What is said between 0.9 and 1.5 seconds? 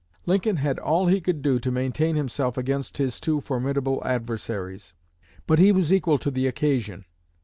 he could